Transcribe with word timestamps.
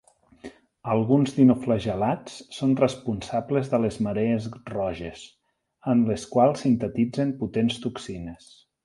Alguns 0.93 1.33
dinoflagel·lats 1.33 2.37
són 2.59 2.73
responsables 2.79 3.69
de 3.73 3.81
les 3.83 3.99
marees 4.07 4.47
roges, 4.71 5.27
en 5.95 6.03
les 6.09 6.25
quals 6.33 6.65
sintetitzen 6.67 7.37
potents 7.45 7.79
toxines. 7.85 8.51